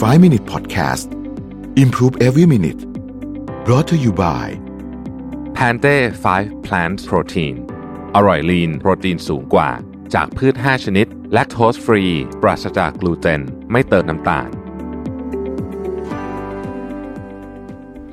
[0.00, 1.12] 5 Minute Podcast
[1.76, 2.80] Improve Every Minute
[3.66, 4.46] brought to you by
[5.54, 5.96] แพนเต้
[6.34, 7.54] 5 Plant Protein
[8.14, 9.70] อร่อยลีนโปรตีนสูงกว่า
[10.14, 12.04] จากพืช 5 ชนิด แลคโตสฟรี
[12.42, 13.40] ปราศจากกลูเตน
[13.70, 14.48] ไม่เติมน้ำตาล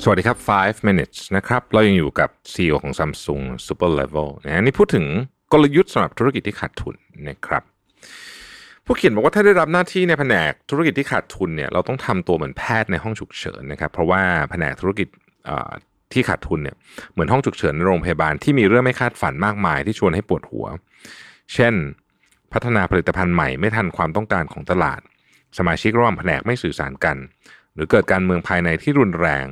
[0.04, 5.06] สวัสดีครับ 5 minutes นะครับ เรายังอยู่กับ CEO ของ Samsung Super Level นะนี่พูดถึง
[5.52, 6.96] กลยุทธ์สำหรับธุรกิจที่ขาดทุน
[7.30, 7.64] นะครับ
[8.92, 15.08] ผู้เขียนบอกว่าถ้าได้รับหน้าที่ในแผนกธุรกิจที่ขาดทุนเนี่ยเราต้องทำตัวเหมือนแพทย์ในห้องฉุกเฉินนะครับ เพราะว่าแผนกธุรกิจ
[16.14, 16.76] ที่ขาดทุนเนี่ย
[17.12, 20.66] เหมือนห้องฉุกเฉินในโรงพยาบาลที่มีเรื่องไม่คาดฝันมากมายที่ชวนให้ปวดหัว
[21.54, 21.74] เช่น
[22.54, 25.02] พัฒนาผลิตภัณฑ์ใหม่ไม่ทันความต้องการของตลาด
[25.58, 27.18] สมาชิกระหว่างแผนกไม่สื่อสารกัน
[27.76, 29.46] หรือเกิดการเมืองภายในที่รุนแรง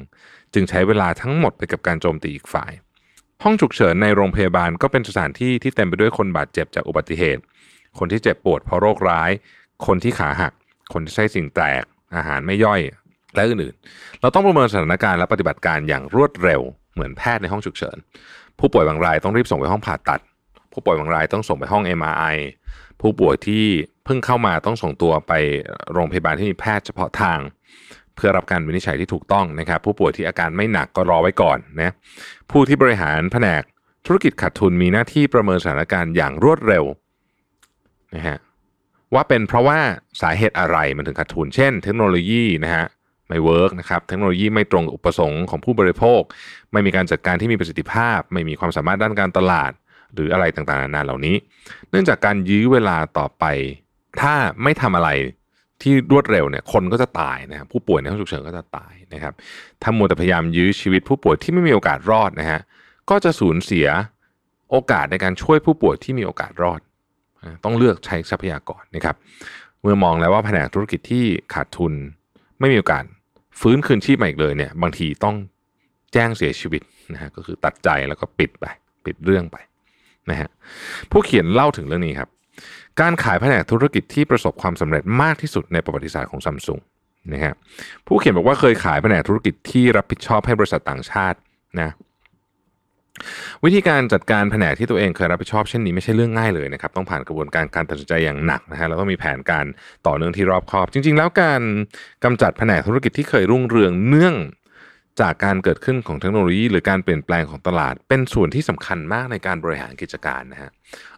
[0.54, 2.72] จึงใช้เวลาทั้งหมดไปกับการโจมตีอีกฝ่าย
[3.44, 7.44] ห้องฉุกเฉินในโรงพยาบาลก็เป็นสถานที่ที่เต็มไปด้วยคนบาดเจ็บจากอุบัติเหตุ
[8.00, 9.32] คนที่เจ็บปวดเพราะโรคร้าย
[9.88, 10.54] คนที่ขาหัก
[10.94, 11.84] คนที่ใช้สิ่งแตก
[12.16, 12.82] อาหารไม่ย่อย
[13.36, 16.62] และอื่นๆ เราต้องประเมินสถานการณ์และปฏิบัติการอย่างรวดเร็ว
[16.94, 17.98] เหมือนแพทย์ในห้องฉุกเฉิน
[18.60, 20.22] ผู้ป่วยบางรายต้องรีบส่งไปห้องผ่าตัด
[20.74, 22.36] ผู้ป่วยบางรายต้องส่งไปห้อง MRI
[23.02, 23.66] ผู้ป่วยที่
[24.06, 25.34] เพิ่งเข้ามาต้องส่งตัวไป
[25.94, 27.40] โรงพยาบาลที่มีแพทย์เฉพาะทาง
[28.16, 31.92] เพื่อรับการวินิจฉัยที่ถูกต้องนะครับ ผู้ป่วยที่อาการไม่หนักก็รอไว้ก่อนนะ
[32.52, 33.64] ผู้ที่บริหารแผนก
[34.06, 36.84] ธุรกิจขาดทุนมีหน้าที่ประเมินสถานการณ์อย่างรวดเร็ว
[38.16, 38.38] นะฮะ
[39.14, 39.80] ว่าเป็นเพราะว่า
[40.22, 42.86] สาเหตุอะไรมันถึงขาดทุน เช่น เทคโนโลยีนะฮะ
[43.28, 46.22] ไม่เวิร์กนะครับเทคโนโลยีไม่ตรงอุปสงค์ของผู้บริโภค
[46.72, 49.72] ไม่มีการจัดการที่มีประสิทธิภาพ ไม่มีความสามารถด้านการตลาด
[50.14, 51.36] หรืออะไรต่างๆนานาเหล่านี้
[51.90, 53.46] เนื่องจากการยื้อเวลาต่อไป
[54.22, 55.10] ถ้าไม่ทำอะไร
[55.82, 59.34] ที่รวดเร็วเนี่ยคนก็จะตายนะครับผู้ป่วยในห้องฉุกเฉินก็จะตายนะครับ
[59.82, 62.60] ถ้ามัวแต่พยายามยื้อชีวิตผู้ป่วยที่ไม่มีโอกาสรอดนะฮะ
[63.10, 63.88] ก็จะสูญเสีย
[64.72, 66.80] โอกาสในการช่วยผู้ป่วยที่มีโอกาสรอด
[67.64, 69.16] ต้องเลือกใช้ทรัพยากรนะครับ
[69.82, 71.94] เมื่อมองแล้วว่าแผนกธุรกิจที่ขาดทุน
[72.60, 73.04] ไม่มีโอกาส
[73.60, 75.36] ฟื้นคืนชีพใหม่อีกเลยเนี่ย บางทีต้อง
[76.14, 76.82] แจ้งเสียชีวิต
[77.14, 78.66] นะฮะก็คือตัดใจแล้วก็ปิดไป
[79.06, 79.58] ปิดเรื่องไป
[80.30, 80.50] นะฮะ
[81.12, 82.30] ผู้เขียนเล่าถึงเรื่องนี้ครับ
[83.00, 86.80] การขายแผนกธุรกิจที่ประสบความสำเร็จมากที่สุดในประวัติศาสตร์ของซัมซุง
[87.34, 87.54] นะฮะ
[88.06, 91.38] ผู้เขียนบอกว่าเคยขายแผนกธุรกิจที่รับผิดชอบให้บริษัทต่างชาติ
[91.82, 91.90] นะ
[93.66, 99.66] วิธีการจัดการแผนกที่ตัวเองเคยรับผิดชอบเช่นนี้ไม่ใช่เรื่องง่ายเลยนะครับต้องผ่านกระบวนการการตัดสินใจอย่างหนักนะฮะแล้วต้องมีแผนการ
[100.08, 101.62] ต่อเนื่องที่รอบคอบ จริง ๆ แล้วการ
[102.24, 104.36] กำจัดแผนกธุรกิจที่เคยรุ่งเรืองเนื่อง
[105.22, 110.70] จากการเกิดขึ้นของเทคโนโลยี หรือการเปลี่ยนแปลงของตลาด เป็นส่วนที่สำคัญมากในการบริหารกิจการนะฮะ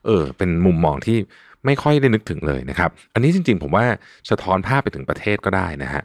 [0.05, 1.17] เออเป็นมุมมองที่
[1.66, 3.85] ไม่ค่อยได้นึกถึงเลยนะครับ อันนี้จริงๆ ผมว่า
[4.29, 6.03] สะท้อนภาพไปถึงประเทศก็ได้นะฮะ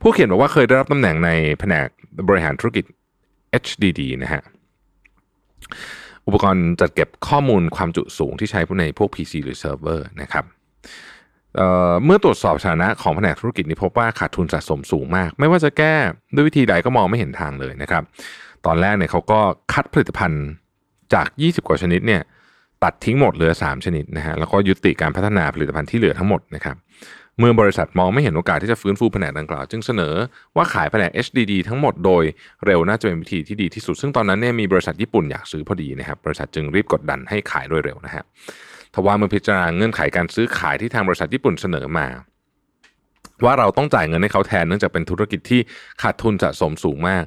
[0.00, 1.86] ผู้เขียนบอกว่าเคยได้รับตำแหน่งในแผนก
[2.28, 2.84] บริหารธุรกิจ
[3.62, 4.42] HDD นะฮะ
[6.26, 10.44] อุปกรณ์จัดเก็บข้อมูลความจุสูงที่ใช้ในพวก PC หรือเซิร์ฟเวอร์นะครับ
[11.56, 15.94] เมื่อตรวจสอบสถานะของแผนกธุรกิจนี้พบว่าขาดทุนสะสมสูงมาก ไม่ว่าจะแก้
[16.34, 18.02] ด้วยวิธีใดก็มองไม่เห็นทางเลยนะครับ
[18.66, 19.40] ตอนแรกเนี่ยเขาก็
[19.72, 20.44] คัดผลิตภัณฑ์
[21.14, 22.22] จาก 20 กว่าชนิดเนี่ย
[22.84, 26.76] ตัดทิ้งหมดเหลือ 3 ชนิดนะฮะแล้วก็ยุติการพัฒนาผลิตภัณฑ์ที่เหลือทั้งหมดนะครับ
[27.38, 30.14] เมื่อบริษัทมองไม่เห็นโอกาสที่จะฟื้นฟูแผนกดังกล่าว จึงเสนอ
[30.56, 32.24] ว่าขายแผนก HDD ทั้งหมดโดย
[32.66, 38.24] เร็วน่าจะเป็นวิธีที่ดีที่สุด ซึ่งตอนนั้นเนี่ยมีบริษัทญี่ปุ่นอยากซื้อพอดีนะครับบริษัทจึงรีบกดดันให้ขายโดยเร็วนะฮะ
[38.94, 42.06] ทว่าเมื่อพิจารณาเงื่อนไขการซื้อขายที่ทางบริษัทญี่ปุ่นเสนอมา
[43.44, 45.60] ว่าเราต้องจ่ายเงินให้เขาแทนเนื่องจากเป็นธุรกิจที่
[46.02, 47.24] ขาดทุนสะสมสูงมาก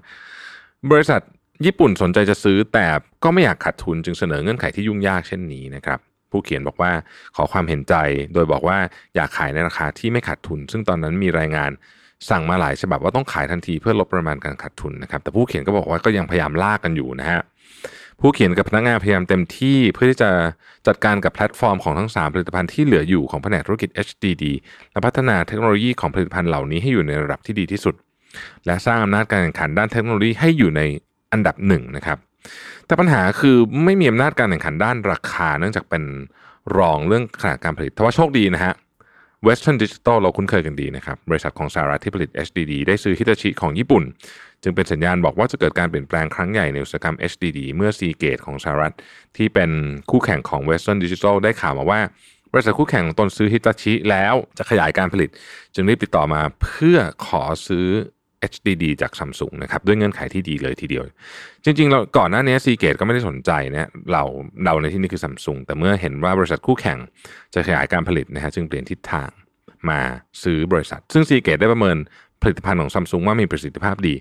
[0.92, 1.22] บริษัท
[1.66, 2.88] ญี่ปุ่นสนใจจะซื้อแต่
[3.24, 6.00] ก็ไม่อยากขาดทุนจึงเสนอเงื่อนไขที่ยุ่งยากเช่นนี้นะครับ
[6.32, 6.92] ผู้เขียนบอกว่า
[7.36, 7.96] ขอความเห็นใจ
[8.34, 8.78] โดยบอกว่า
[9.16, 11.72] อยากขายในราคาที่ไม่ขาดทุน ซึ่งตอนนั้นมีรายงาน
[12.30, 17.42] สั่งมาหลายฉบับว่าต้องขายทันทีเพื่อลดประมาณการขาดทุนนะครับแต่ผู้เขียนก็บอกว่าก็ยังพยายามลากกันอยู่นะฮะ
[18.20, 20.32] ผู้เขียนกับพนักงานพยายามเต็มที่เพื่อที่จะ
[20.88, 24.44] จัดการกับแพลตฟอร์มของทั้ง 3 ผลิตภัณฑ์ที่เหลืออยู่ของแผนกธุรกิจ HDD
[24.92, 27.96] และพัฒนาเทคโนโลยีของผลิตภัณฑ์เหล่านี้ให้อยู่ในระดับที่ดีที่สุด
[28.66, 30.82] และสร้างอำนาจการแข่งขันด้านเทคโนโลยีให้อยู่ใน
[31.34, 32.18] อันดับหนึ่งนะครับ
[32.86, 36.04] แต่ปัญหาคือไม่มีอำนาจการแข่งขันด้านราคา เนื่องจากเป็น
[36.78, 38.74] รองเรื่องขนาดการผลิตแต่ว่าโชคดีนะฮะ
[39.48, 44.04] Western Digital เราคุ้นเคยกันดีนะครับ บริษัทของสหรัฐที่ผลิต HDD ได้ซื้อฮิตาชิของญี่ปุ่น
[44.64, 48.94] จึงเป็นสัญญาณบอกว่าจะเกิดการเปลี่ยนแปลงครั้งใหญ่ในอุตสาหกรรม HDD เมื่อ Seagate ของสหรัฐ
[49.38, 49.72] ที่เป็น
[50.12, 52.02] คู่แข่งของ Western Digital ได้ข่าวมาว่า
[52.54, 55.30] บริษัทคู่แข่งของตนซื้อฮิตาชิแล้วจะขยายการผลิต
[55.74, 57.88] จึงรีบติดต่อมาเพื่อขอซื้อ
[58.54, 61.04] HDD จากซัมซุงนะครับด้วยเงื่อนไขที่ดีเลยทีเดียว
[61.64, 64.24] จริงๆเราก่อนหน้านี้ซีเกตก็ไม่ได้สนใจนะเรา
[64.66, 67.00] เราในที่นี้คือซัมซุงแต่เมื่อเห็นว่าบริษัทคู่แข่ง
[67.54, 69.30] จะขยายการผลิตนะฮะจึงเปลี่ยนทิศทาง
[69.90, 70.00] มา
[70.44, 71.98] ซื้อบริษัท ซึ่งซีเกตได้ประเมิน
[72.42, 74.16] ผลิตภัณฑ์ของซัมซุงว่ามีประสิทธิภาพดี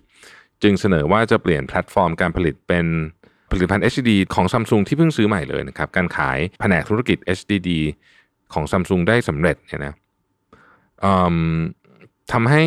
[0.63, 2.87] จึงเสนอว่าจะเปลี่ยนแพลตฟอร์มการผลิตเป็น
[3.51, 7.71] ผลิตภัณฑ์ HDD ของซัมซุงที่เพิ่งซื้อใหม่เลยนะครับการขายแผนกธุรกิจ HDD
[8.53, 9.95] ของซัมซุงได้สำเร็จเนี่ยนะ
[12.33, 12.65] ทำให้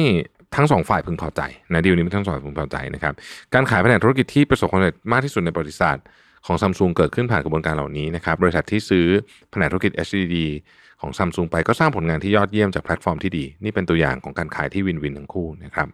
[0.56, 1.42] ทั้งสองฝ่ายพึงพอใจ
[1.74, 3.14] นะดีลนี้ทั้งสองฝ่ายพึงพอใจนะครับ
[3.54, 6.04] การขายแผนกธุรกิจที่ประสบความสำเร็จมากที่สุดในประวัติศาสตร์
[6.46, 9.08] ของซัมซุงเกิดขึ้นผ่านกระบวนการเหล่านี้นะครับบริษัทที่ซื้อ
[9.52, 10.36] แผนกธุรกิจ HDD
[11.02, 15.88] ของซัมซุงไปก็สร้างผลงานที่ยอดเยี่ยมจากแพลตฟอร์มที่ดี นี่เป็นตัวอย่างของการขายที่ win-win ทั้งคู่นะครับ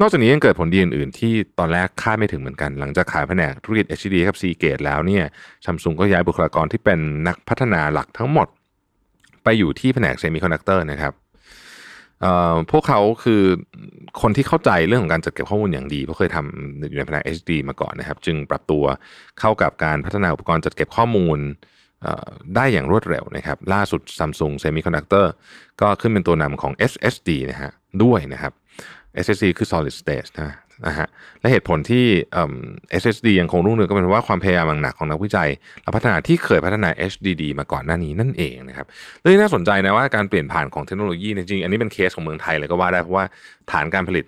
[0.00, 5.24] นอกจากนี้ยังเกิดผลดีอื่นๆ ที่ตอนแรกคาดไม่ถึงเหมือนกัน หลังจากขายแผนกธุรกิจ HDD กับ Seagate แล้วเนี่ย
[5.64, 6.98] ซัมซุงก็ย้ายบุคลากรที่เป็น
[7.28, 8.48] นักพัฒนาหลักทั้งหมด
[9.44, 11.12] ไปอยู่ที่แผนกเซมิคอนดักเตอร์นะครับ
[12.70, 13.42] พวกเขาคือ
[14.22, 18.84] คนที่เข้าใจเรื่องของการจัดเก็บข้อมูลอย่างดีเพราะเคยทำอยู่ในแผนก HD มาก่อนนะครับ จึงปรับตัว
[19.40, 21.38] เข้ากับการพัฒนาอุปกรณ์จัดเก็บข้อมูล
[22.56, 25.26] ได้อย่างรวดเร็วนะครับ ล่าสุด Samsung Semiconductor
[25.80, 27.70] ก็ขึ้นเป็นตัวนำของ SSD นะฮะ
[28.02, 28.52] ด้วยนะครับ
[29.24, 31.08] SSD คือ solid state นะ นะฮะ
[31.40, 32.04] และเหตุผลที่
[33.02, 35.48] SSD ยังคงรุ่งเรืองก็เป็นเพราะว่าความพยายามหนักของนักวิจัย
[35.82, 38.86] และพัฒนาที่เคยพัฒนา HDD มาก่อนหน้านี้นั่นเองนะครับ
[39.20, 43.24] เรื่องน่าสนใจนะว่าการเปลี่ยนผ่านของเทคโนโลยีจริงอันนี้เป็นเคสของเมืองไทยเลยก็ว่าได้เพราะว่า
[43.72, 44.24] ฐานการผลิต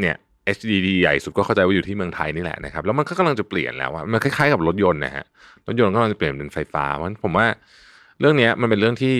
[0.00, 0.16] เนี่ย
[0.56, 5.24] HDD ใหญ่สุดก็เข้าใจว่าอยู่ที่เมืองไทยนี่แหละนะครับแล้วมันก็กำลังจะเปลี่ยนแล้วอะมันคล้ายๆกับรถยนต์นะฮะ
[5.66, 7.46] รถยนต์ก็กำลังจะเปลี่ยนเป็นไฟฟ้าเพราะผมว่า
[8.20, 9.14] เรื่องนี้มันเป็นเรื่องที่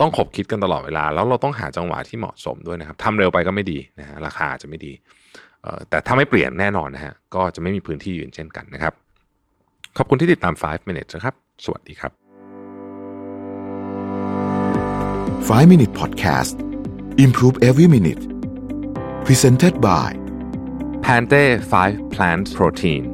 [0.00, 4.92] ต้องขบคิดกันตลอดเวลา แล้วเราต้องหาจังหวะที่เหมาะสมด้วยนะครับทำเร็วไปก็ไม่ดีนะฮะราคาจะไม่ดี
[5.90, 8.92] แต่ถ้าไม่เปลี่ยนแน่นอนนะฮะก็จะไม่มีพื้นที่ยืนเช่นกันนะครับ
[9.96, 11.34] ขอบคุณที่ติดตาม 5 minutes นะครับ
[11.64, 12.12] สวัสดีครับ
[15.48, 16.54] 5 minute podcast
[17.24, 18.22] improve every minute
[19.26, 20.08] presented by
[21.04, 21.42] Pante
[21.82, 23.11] 5 plant protein